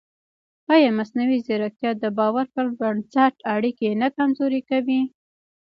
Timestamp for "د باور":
1.97-2.45